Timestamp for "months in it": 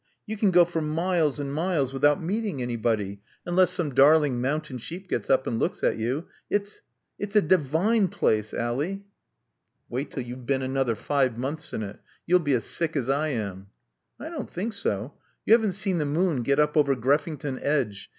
11.37-11.99